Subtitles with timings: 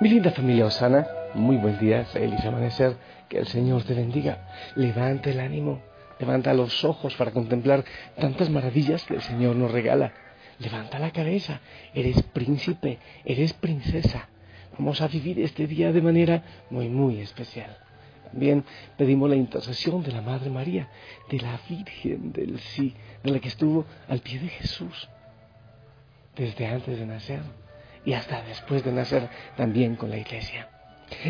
[0.00, 2.96] Mi linda familia Osana, muy buen día, feliz amanecer,
[3.28, 4.48] que el Señor te bendiga.
[4.74, 5.80] Levanta el ánimo,
[6.18, 7.84] levanta los ojos para contemplar
[8.18, 10.12] tantas maravillas que el Señor nos regala.
[10.58, 11.60] Levanta la cabeza,
[11.94, 14.28] eres príncipe, eres princesa.
[14.76, 17.78] Vamos a vivir este día de manera muy, muy especial.
[18.24, 18.64] También
[18.98, 20.88] pedimos la intercesión de la Madre María,
[21.30, 25.08] de la Virgen del Sí, de la que estuvo al pie de Jesús
[26.34, 27.63] desde antes de nacer
[28.04, 30.68] y hasta después de nacer también con la iglesia.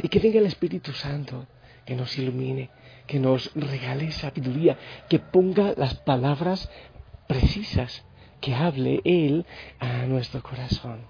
[0.02, 1.46] Y que venga el Espíritu Santo,
[1.84, 2.70] que nos ilumine,
[3.06, 4.76] que nos regale sabiduría,
[5.08, 6.70] que ponga las palabras
[7.26, 8.04] precisas,
[8.40, 9.46] que hable Él
[9.78, 11.00] a nuestro corazón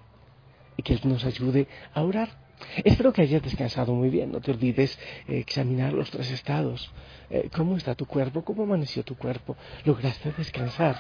[0.77, 2.45] y que nos ayude a orar.
[2.85, 4.33] Espero que hayas descansado muy bien.
[4.33, 6.91] No te olvides eh, examinar los tres estados.
[7.31, 8.45] Eh, ¿Cómo está tu cuerpo?
[8.45, 9.57] ¿Cómo amaneció tu cuerpo?
[9.85, 10.97] ¿Lograste descansar?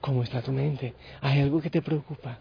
[0.00, 0.94] ¿Cómo está tu mente?
[1.20, 2.40] ¿Hay algo que te preocupa?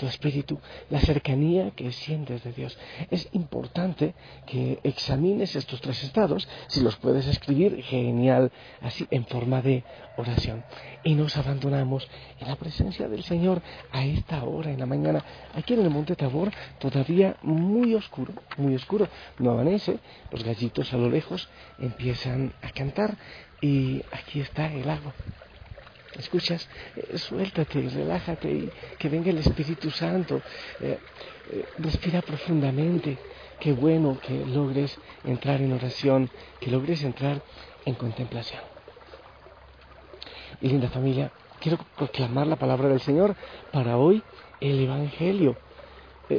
[0.00, 2.76] Tu espíritu, la cercanía que sientes de Dios.
[3.10, 4.14] Es importante
[4.46, 9.84] que examines estos tres estados, si los puedes escribir, genial, así en forma de
[10.16, 10.64] oración.
[11.04, 12.08] Y nos abandonamos
[12.40, 13.60] en la presencia del Señor
[13.92, 15.22] a esta hora, en la mañana,
[15.54, 19.06] aquí en el Monte Tabor, todavía muy oscuro, muy oscuro.
[19.38, 19.98] No amanece,
[20.30, 21.46] los gallitos a lo lejos
[21.78, 23.18] empiezan a cantar
[23.60, 25.12] y aquí está el agua
[26.20, 30.40] escuchas, eh, suéltate, relájate y que venga el Espíritu Santo.
[30.80, 30.98] Eh,
[31.52, 33.18] eh, respira profundamente.
[33.58, 36.30] Qué bueno que logres entrar en oración,
[36.60, 37.42] que logres entrar
[37.84, 38.62] en contemplación.
[40.62, 41.30] Y linda familia,
[41.60, 43.34] quiero proclamar la palabra del Señor
[43.72, 44.22] para hoy,
[44.60, 45.56] el Evangelio,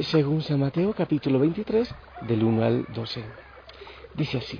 [0.01, 3.23] según San Mateo capítulo 23, del 1 al 12.
[4.15, 4.59] Dice así.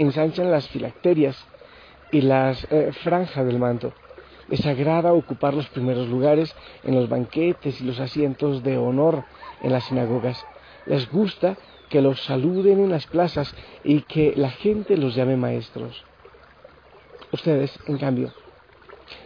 [0.00, 1.36] ensanchan las filacterias
[2.10, 3.92] y las eh, franjas del manto.
[4.48, 9.24] Les agrada ocupar los primeros lugares en los banquetes y los asientos de honor
[9.62, 10.44] en las sinagogas.
[10.86, 11.56] Les gusta
[11.88, 16.04] que los saluden en las plazas y que la gente los llame maestros.
[17.32, 18.32] Ustedes, en cambio,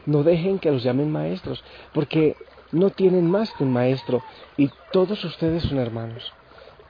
[0.04, 1.62] no dejen que los llamen maestros,
[1.92, 2.36] porque
[2.72, 4.22] no tienen más que un maestro
[4.56, 6.32] y todos ustedes son hermanos.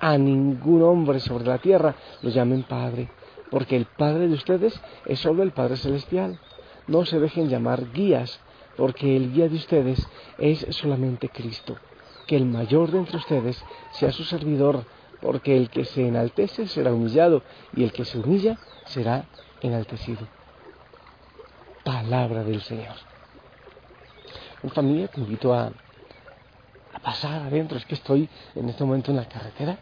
[0.00, 3.08] A ningún hombre sobre la tierra los llamen padre
[3.54, 4.74] porque el Padre de ustedes
[5.06, 6.40] es solo el Padre Celestial.
[6.88, 8.40] No se dejen llamar guías,
[8.76, 11.76] porque el guía de ustedes es solamente Cristo.
[12.26, 14.84] Que el mayor de entre ustedes sea su servidor,
[15.20, 17.44] porque el que se enaltece será humillado,
[17.76, 19.26] y el que se humilla será
[19.60, 20.26] enaltecido.
[21.84, 22.96] Palabra del Señor.
[24.64, 25.70] En familia te invito a,
[27.04, 29.78] pasar adentro, es que estoy en este momento en la carretera,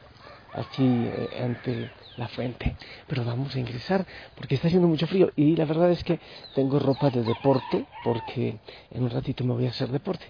[0.53, 2.77] aquí eh, ante la fuente.
[3.07, 6.21] Pero vamos a ingresar porque está haciendo mucho frío y la verdad es que
[6.55, 8.59] tengo ropa de deporte porque
[8.91, 10.27] en un ratito me voy a hacer deporte.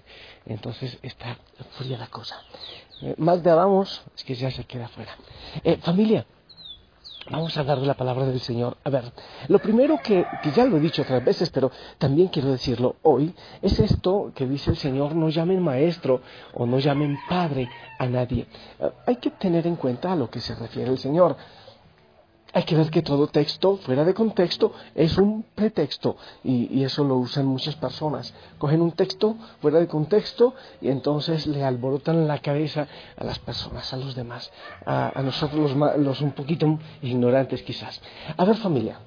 [0.47, 1.39] Entonces está
[1.79, 2.37] fría la cosa.
[3.03, 5.17] Eh, Magda, vamos, es que ya se queda afuera.
[5.65, 6.27] Eh, familia,
[7.31, 8.77] Vamos a darle la palabra del Señor.
[8.83, 9.05] A ver,
[9.47, 10.27] lo primero que,
[10.57, 14.71] ya lo he dicho otras veces, pero también quiero decirlo hoy, es esto que dice
[14.71, 16.21] el Señor, no llamen maestro
[16.55, 18.47] o no llamen padre a nadie.
[18.81, 21.37] Eh, hay que tener en cuenta a lo que se refiere el Señor.
[22.55, 27.17] Hay que ver que todo texto fuera de contexto es un pretexto y, eso lo
[27.17, 28.35] usan muchas personas.
[28.59, 33.93] Cogen un texto fuera de contexto y entonces le alborotan la cabeza a las personas,
[33.93, 34.51] a los demás,
[34.85, 38.01] a, nosotros los, los un poquito ignorantes quizás.
[38.37, 38.99] A ver familia,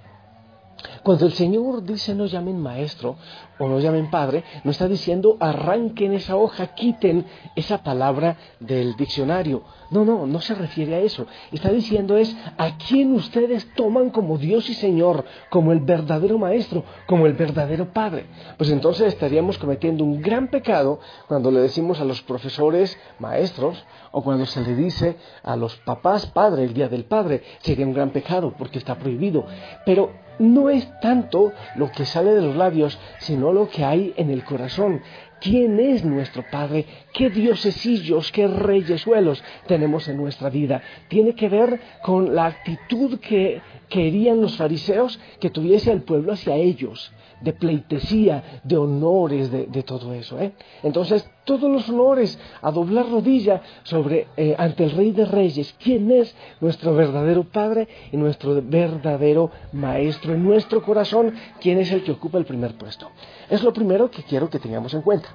[1.03, 3.17] cuando el Señor dice no llamen maestro
[3.59, 9.63] o no llamen padre, no está diciendo arranquen esa hoja, quiten esa palabra del diccionario.
[9.91, 11.27] No, no, no se refiere a eso.
[11.51, 16.83] Está diciendo es a quién ustedes toman como Dios y Señor, como el verdadero maestro,
[17.05, 18.25] como el verdadero padre.
[18.57, 24.23] Pues entonces estaríamos cometiendo un gran pecado cuando le decimos a los profesores maestros o
[24.23, 27.43] cuando se le dice a los papás padre el día del padre.
[27.59, 29.45] Sería un gran pecado porque está prohibido.
[29.85, 34.29] Pero no es tanto lo que sale de los labios, sino lo que hay en
[34.29, 35.01] el corazón.
[35.45, 40.81] Quién es nuestro Padre, qué diosesillos, qué reyesuelos tenemos en nuestra vida.
[41.07, 46.56] Tiene que ver con la actitud que querían los fariseos que tuviese el pueblo hacia
[46.56, 47.12] ellos
[47.42, 50.39] de pleitesía, de honores, de, todo eso.
[50.39, 50.53] ¿eh?
[50.81, 56.09] Entonces, todos los honores a doblar rodilla sobre, eh, ante el Rey de Reyes, quien
[56.09, 62.13] es nuestro verdadero Padre y nuestro verdadero Maestro en nuestro corazón, quien es el que
[62.13, 63.12] ocupa el primer puesto.
[63.50, 65.34] Es lo primero que quiero que tengamos en cuenta.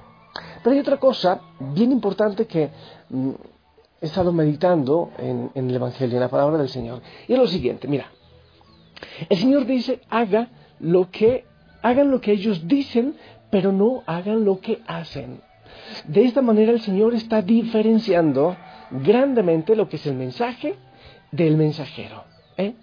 [0.63, 2.69] Pero hay otra cosa bien importante que
[3.09, 3.31] mm,
[4.01, 7.87] he estado meditando en, el Evangelio, en la palabra del Señor, y es lo siguiente,
[7.87, 8.11] mira,
[9.29, 10.49] el Señor dice, haga
[10.79, 11.45] lo que
[11.81, 13.15] hagan lo que ellos dicen,
[13.49, 15.41] pero no hagan lo que hacen.
[16.07, 18.55] De esta manera el Señor está diferenciando
[18.91, 20.75] grandemente lo que es el mensaje
[21.31, 22.23] del mensajero.
[22.57, 22.75] ¿eh?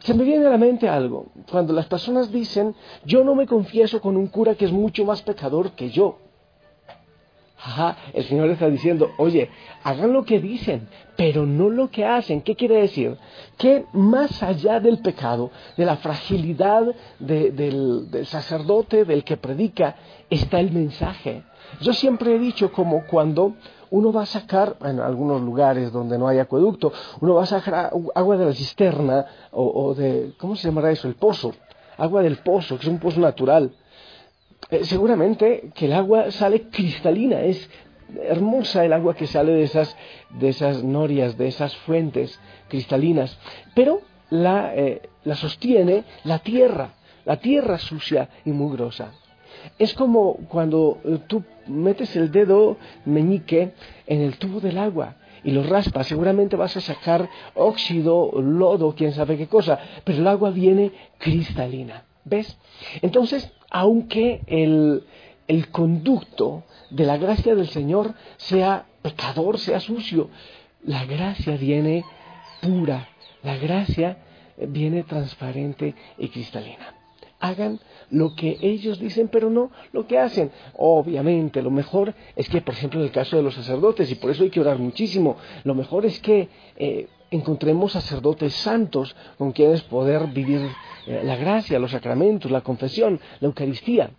[0.00, 2.74] Se me viene a la mente algo, cuando las personas dicen,
[3.04, 6.18] yo no me confieso con un cura que es mucho más pecador que yo.
[7.62, 9.50] Ajá, el Señor está diciendo, oye,
[9.82, 12.40] hagan lo que dicen, pero no lo que hacen.
[12.40, 13.18] ¿Qué quiere decir?
[13.58, 19.96] Que más allá del pecado, de la fragilidad del sacerdote, del que predica,
[20.30, 21.42] está el mensaje.
[21.82, 23.54] Yo siempre he dicho como cuando
[23.90, 27.92] uno va a sacar, en algunos lugares donde no hay acueducto, uno va a sacar
[28.14, 31.08] agua de la cisterna o, de, ¿cómo se llamará eso?
[31.08, 31.52] El pozo,
[31.96, 33.72] agua del pozo, que es un pozo natural.
[34.70, 37.68] Eh, seguramente que el agua sale cristalina, es
[38.22, 39.96] hermosa el agua que sale de esas,
[40.30, 42.38] de esas norias, de esas fuentes
[42.68, 43.36] cristalinas,
[43.74, 44.00] pero
[44.30, 46.94] la, eh, la sostiene la tierra,
[47.24, 49.12] la tierra sucia y mugrosa.
[49.78, 53.72] Es como cuando tú metes el dedo meñique
[54.06, 59.12] en el tubo del agua y lo raspas, seguramente vas a sacar óxido, lodo, quién
[59.12, 62.04] sabe qué cosa, pero el agua viene cristalina.
[62.24, 62.58] ¿Ves?
[63.00, 65.04] Entonces, aunque el,
[65.70, 70.28] conducto de la gracia del Señor sea pecador, sea sucio,
[70.84, 72.04] la gracia viene
[72.60, 73.08] pura,
[73.42, 74.18] la gracia
[74.58, 76.99] viene transparente y cristalina.
[77.40, 80.50] Hagan lo que ellos dicen, pero no lo que hacen.
[80.76, 84.30] Obviamente, lo mejor es que, por ejemplo, en el caso de los sacerdotes, y por
[84.30, 89.82] eso hay que orar muchísimo, lo mejor es que eh, encontremos sacerdotes santos con quienes
[89.82, 90.68] poder vivir
[91.06, 94.10] eh, la gracia, los sacramentos, la confesión, la Eucaristía.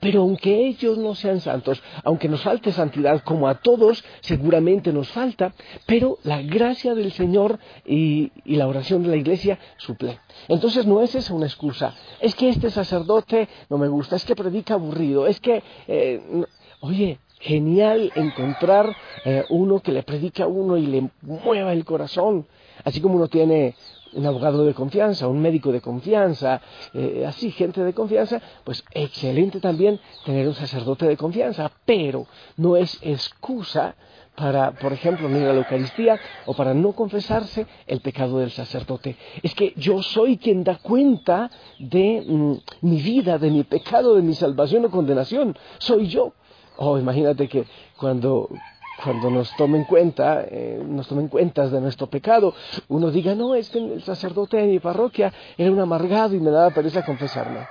[0.00, 5.08] Pero aunque ellos no sean santos, aunque nos falte santidad, como a todos seguramente nos
[5.08, 5.54] falta,
[5.86, 10.18] pero la gracia del Señor y, la oración de la Iglesia suple.
[10.48, 11.94] Entonces no es esa una excusa.
[12.20, 15.62] Es que este sacerdote no me gusta, es que predica aburrido, es que...
[15.88, 16.44] Eh,
[16.80, 18.94] oye, genial encontrar
[19.24, 22.46] eh, uno que le predica a uno y le mueva el corazón,
[22.84, 23.74] así como uno tiene
[24.14, 26.60] un abogado de confianza, un médico de confianza,
[26.94, 32.26] eh, así, gente de confianza, pues excelente también tener un sacerdote de confianza, pero
[32.56, 33.94] no es excusa
[34.34, 38.50] para, por ejemplo, no ir a la Eucaristía o para no confesarse el pecado del
[38.50, 39.16] sacerdote.
[39.42, 44.22] Es que yo soy quien da cuenta de mm, mi vida, de mi pecado, de
[44.22, 45.56] mi salvación o condenación.
[45.78, 46.32] Soy yo.
[46.78, 47.64] Oh, imagínate que
[47.98, 48.48] cuando,
[49.02, 52.54] cuando nos tomen cuenta, eh, nos tomen cuentas de nuestro pecado,
[52.88, 56.50] uno diga, no, es que el sacerdote de mi parroquia era un amargado y me
[56.50, 57.66] daba pereza confesarme.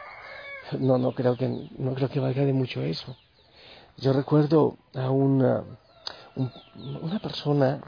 [0.79, 1.47] No, no creo que,
[1.77, 3.15] no creo que valga de mucho eso.
[3.97, 5.63] Yo recuerdo a una,
[7.01, 7.81] una persona,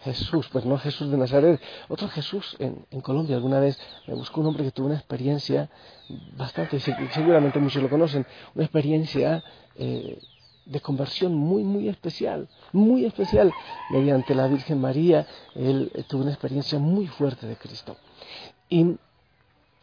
[0.00, 3.36] Jesús, pues no Jesús de Nazaret, otro Jesús en, en, Colombia.
[3.36, 5.68] Alguna vez me buscó un hombre que tuvo una experiencia
[6.36, 9.44] bastante, seguramente muchos lo conocen, una experiencia
[9.76, 10.18] eh,
[10.64, 13.52] de conversión muy, muy especial, muy especial.
[13.90, 17.96] Mediante la Virgen María, él tuvo una experiencia muy fuerte de Cristo.
[18.68, 18.96] Y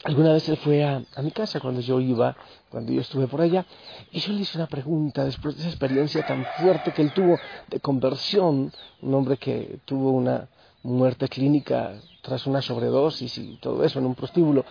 [0.03, 2.35] alguna vez él fue a, mi casa cuando yo iba,
[2.69, 3.65] cuando yo estuve por allá,
[4.11, 7.37] y yo le hice una pregunta después de esa experiencia tan fuerte que él tuvo
[7.67, 8.71] de conversión,
[9.01, 10.47] un hombre que tuvo una
[10.83, 14.65] muerte clínica tras una sobredosis y todo eso en un prostíbulo.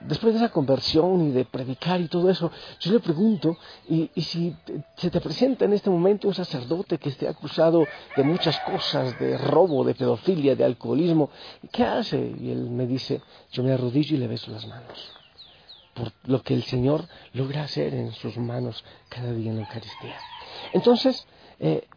[0.00, 3.56] Después de esa conversión y de predicar y todo eso, yo le pregunto,
[3.88, 4.54] y, si
[4.96, 7.86] se te presenta en este momento un sacerdote que esté acusado
[8.16, 11.30] de muchas cosas, de robo, de pedofilia, de alcoholismo,
[11.72, 12.34] ¿qué hace?
[12.40, 13.20] Y él me dice,
[13.52, 15.12] yo me arrodillo y le beso las manos
[15.94, 20.18] por lo que el Señor logra hacer en sus manos cada día en la Eucaristía.
[20.74, 21.26] Entonces,
[21.58, 21.88] eh,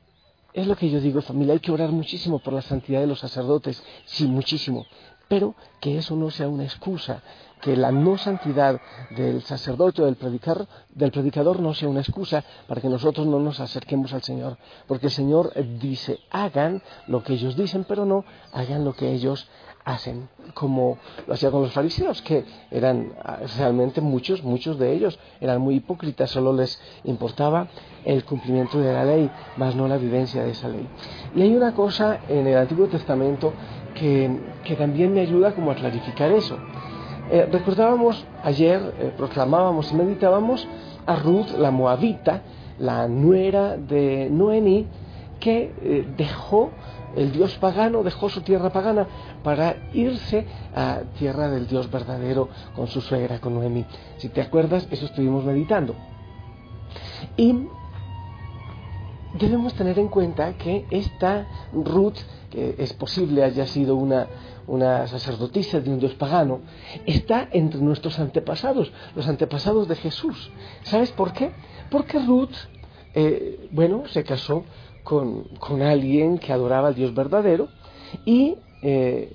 [0.54, 3.20] es lo que yo digo, familia, hay que orar muchísimo por la santidad de los
[3.20, 4.86] sacerdotes, sí, muchísimo.
[5.30, 7.24] Pero que eso no sea una excusa,
[7.62, 8.82] que la no santidad
[9.12, 13.40] del sacerdote o del predicador, del predicador no sea una excusa para que nosotros no
[13.40, 14.58] nos acerquemos al Señor,
[14.88, 19.48] porque el Señor dice, hagan lo que ellos dicen, pero no hagan lo que ellos
[19.86, 25.18] hacen, como lo hacía con los fariseos, que eran ah, realmente muchos, muchos de ellos
[25.40, 27.68] eran muy hipócritas, solo les importaba
[28.06, 30.88] el cumplimiento de la ley, más no la vivencia de esa ley.
[31.36, 33.54] Y hay una cosa en el Antiguo Testamento
[34.00, 36.58] que, también me ayuda como a clarificar eso.
[37.32, 40.68] Eh, recordábamos ayer, eh, proclamábamos y meditábamos
[41.06, 42.42] a Ruth, la moabita,
[42.80, 44.88] la nuera de Noemi,
[45.40, 46.72] que eh, dejó
[47.16, 49.08] el dios pagano, dejó su tierra pagana
[49.44, 53.86] para irse a tierra del dios verdadero con su suegra, con Noemi.
[54.18, 55.96] Si te acuerdas, eso estuvimos meditando.
[57.36, 57.68] Y
[59.40, 62.18] debemos tener en cuenta que esta Ruth,
[62.52, 64.28] que es posible haya sido una,
[64.68, 66.60] una sacerdotisa de un dios pagano,
[67.06, 70.52] está entre nuestros antepasados, los antepasados de Jesús.
[70.84, 71.52] ¿Sabes por qué?
[71.90, 72.54] Porque Ruth,
[73.16, 74.66] eh, bueno, se casó
[75.04, 77.70] con, con, alguien que adoraba al Dios verdadero
[78.26, 79.34] y eh,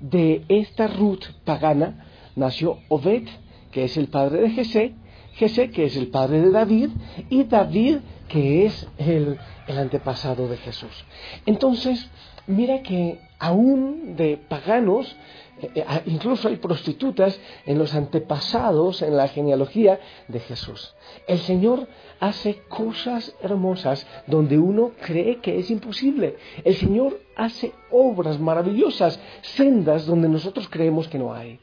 [0.00, 3.26] de esta Ruth pagana nació Obed,
[3.72, 4.94] que es el padre de Jesé,
[5.38, 6.90] Jesé, que es el padre de David,
[7.30, 11.04] y David, que es el, el antepasado de Jesús.
[11.46, 12.10] Entonces,
[12.46, 15.16] mira que aún de paganos,
[15.62, 20.94] eh, eh, incluso hay prostitutas en los antepasados, en la genealogía de Jesús.
[21.26, 21.88] El Señor
[22.20, 26.36] hace cosas hermosas donde uno cree que es imposible.
[26.64, 31.60] El Señor hace obras maravillosas, sendas donde nosotros creemos que no hay.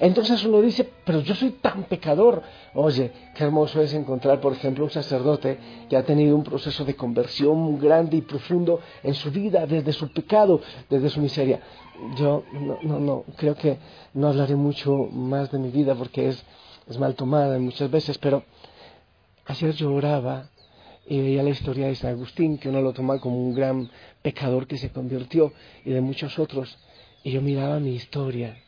[0.00, 2.42] Entonces uno dice, pero yo soy tan pecador.
[2.74, 6.94] Oye, qué hermoso es encontrar, por ejemplo, un sacerdote que ha tenido un proceso de
[6.94, 11.60] conversión grande y profundo en su vida, desde su pecado, desde su miseria.
[12.16, 13.78] Yo no, no, no creo que
[14.14, 16.44] no hablaré mucho más de mi vida porque es,
[16.86, 18.44] es mal tomada muchas veces, pero
[19.46, 20.50] ayer yo oraba
[21.06, 23.90] y veía la historia de San Agustín, que uno lo toma como un gran
[24.20, 25.52] pecador que se convirtió,
[25.84, 26.78] y de muchos otros,
[27.24, 28.62] y yo miraba mi historia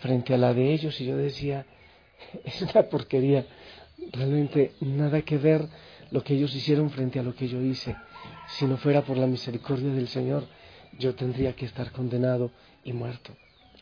[0.00, 1.66] frente a la de ellos y yo decía,
[2.44, 3.46] es una porquería,
[4.12, 5.66] realmente nada que ver
[6.10, 7.96] lo que ellos hicieron frente a lo que yo hice.
[8.48, 10.44] Si no fuera por la misericordia del Señor,
[10.98, 12.50] yo tendría que estar condenado
[12.84, 13.32] y muerto.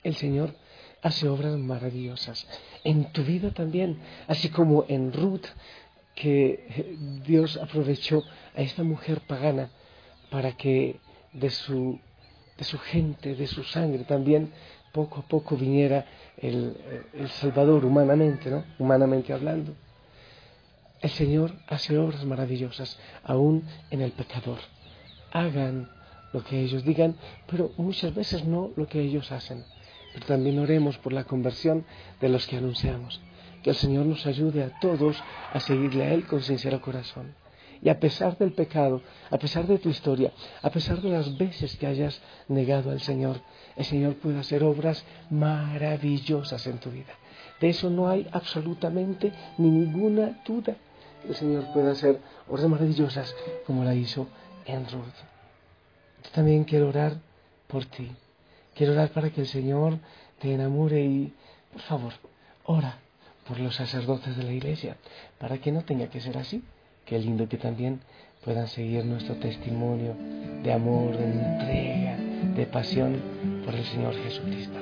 [0.05, 0.55] El Señor
[1.03, 2.47] hace obras maravillosas
[2.85, 5.47] en tu vida también, así como en Ruth,
[6.15, 8.25] que Dios aprovechó
[8.57, 9.71] a esta mujer pagana
[10.31, 10.99] para que
[11.33, 12.01] de su,
[12.57, 14.53] de su gente, de su sangre también
[14.99, 16.05] poco a poco viniera
[16.37, 16.76] el,
[17.40, 18.64] Salvador humanamente, ¿no?
[18.81, 19.73] Humanamente hablando.
[21.00, 23.62] El Señor hace obras maravillosas, aún
[23.93, 24.59] en el pecador.
[25.31, 25.88] Hagan
[26.33, 27.14] lo que ellos digan,
[27.47, 29.64] pero muchas veces no lo que ellos hacen.
[30.14, 31.85] Pero también oremos por la conversión
[32.21, 33.21] de los que anunciamos.
[33.62, 37.37] Que el Señor nos ayude a todos a seguirle a Él con sincero corazón.
[37.82, 40.32] Y a pesar del pecado, a pesar de tu historia,
[40.62, 43.40] a pesar de las veces que hayas negado al Señor,
[43.76, 47.12] el Señor puede hacer obras maravillosas en tu vida.
[47.61, 50.76] De eso no hay absolutamente ninguna duda.
[51.28, 53.35] El Señor puede hacer obras maravillosas
[53.66, 54.28] como la hizo
[54.66, 55.18] en Ruth.
[56.25, 57.18] Yo también quiero orar
[57.66, 58.11] por ti.
[58.75, 59.99] Quiero orar para que el Señor
[60.38, 61.35] te enamore y,
[61.73, 62.12] por favor,
[62.64, 62.99] ora
[63.47, 64.97] por los sacerdotes de la iglesia,
[65.38, 66.62] para que no tenga que ser así.
[67.09, 68.00] Qué lindo que también
[68.45, 70.15] puedan seguir nuestro testimonio
[70.62, 72.17] de amor, de entrega,
[72.55, 73.17] de pasión
[73.65, 74.79] por el Señor Jesucristo.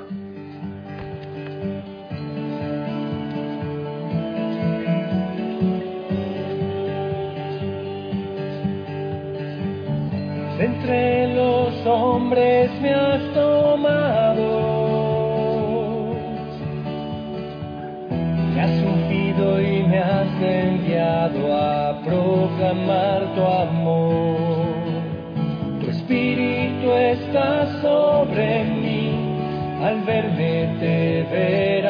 [10.59, 13.36] Entre los hombres me has
[21.35, 24.67] a proclamar tu amor.
[25.81, 29.13] Tu espíritu está sobre mí,
[29.83, 31.86] al verme te verán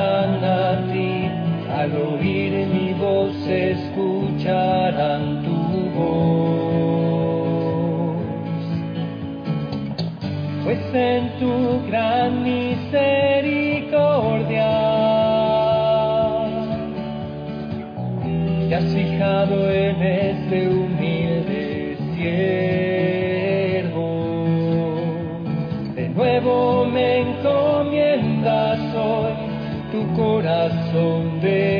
[30.76, 31.75] corazón de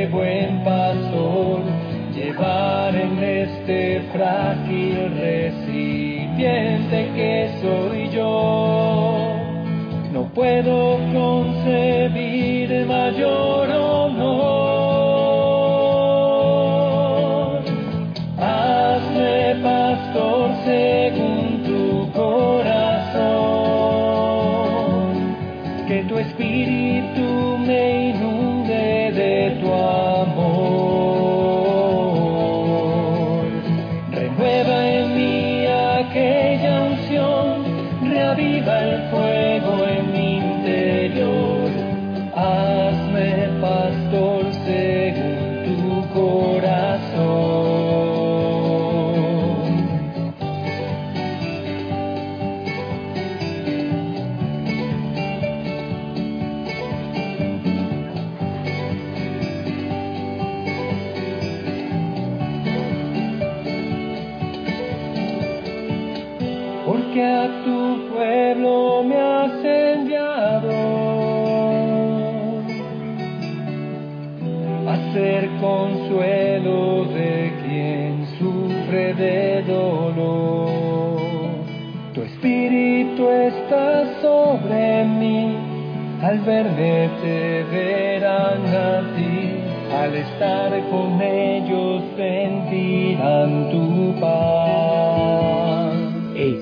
[86.26, 89.60] al verme te verán a ti,
[89.94, 95.94] al estar con ellos sentirán tu paz.
[96.34, 96.58] Ey,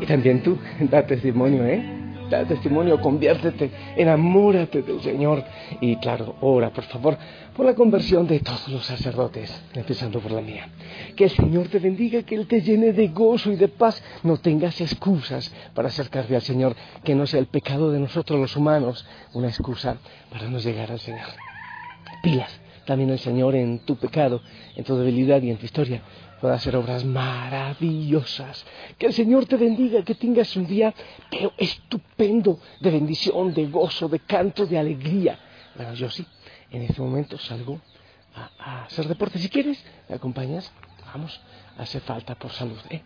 [0.00, 0.56] y también tú,
[0.90, 1.99] da testimonio, ¿eh?
[2.30, 5.42] Da testimonio, conviértete, enamórate del Señor.
[5.80, 7.18] Y claro, ora, por favor,
[7.56, 10.68] por la conversión de todos los sacerdotes, empezando por la mía.
[11.16, 14.00] Que el Señor te bendiga, que Él te llene de gozo y de paz.
[14.22, 18.56] No tengas excusas para acercarte al Señor, que no sea el pecado de nosotros los
[18.56, 19.96] humanos una excusa
[20.30, 21.26] para no llegar al Señor.
[22.22, 22.60] Pilas,
[22.90, 24.42] también el Señor en tu pecado,
[24.74, 26.02] en tu debilidad y en tu historia
[26.40, 28.66] puede hacer obras maravillosas.
[28.98, 30.92] Que el Señor te bendiga, que tengas un día
[31.30, 35.38] pero estupendo de bendición, de gozo, de canto, de alegría.
[35.76, 36.26] Bueno, yo sí,
[36.72, 37.80] en este momento salgo
[38.34, 39.38] a, a hacer deporte.
[39.38, 40.72] Si quieres, me acompañas.
[41.12, 41.40] Vamos,
[41.76, 42.78] hace falta por salud.
[42.88, 43.02] ¿eh?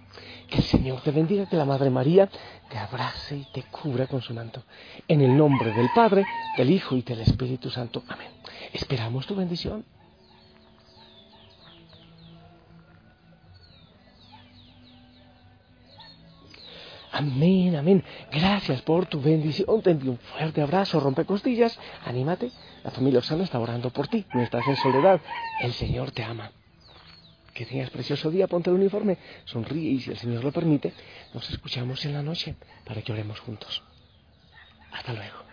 [0.48, 2.28] Que el Señor te bendiga, que la Madre María
[2.68, 4.62] te abrace y te cubra con su manto.
[5.08, 6.24] En el nombre del Padre,
[6.56, 8.02] del Hijo y del Espíritu Santo.
[8.08, 8.28] Amén.
[8.72, 9.84] Esperamos tu bendición.
[17.12, 18.04] Amén, amén.
[18.32, 19.80] Gracias por tu bendición.
[19.82, 21.78] Te envío un fuerte abrazo, rompe costillas.
[22.04, 22.50] Anímate.
[22.82, 24.26] La familia Osana está orando por ti.
[24.34, 25.20] No estás en soledad.
[25.62, 26.50] El Señor te ama.
[27.54, 28.48] Que tengas precioso día.
[28.48, 29.16] Ponte el uniforme.
[29.44, 30.92] Sonríe y si el Señor lo permite,
[31.32, 33.82] nos escuchamos en la noche para que oremos juntos.
[34.92, 35.43] Hasta luego.